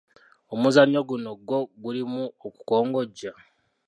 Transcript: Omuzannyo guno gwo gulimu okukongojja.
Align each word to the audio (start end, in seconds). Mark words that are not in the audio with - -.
Omuzannyo 0.53 1.01
guno 1.09 1.31
gwo 1.47 1.59
gulimu 1.81 2.23
okukongojja. 2.47 3.31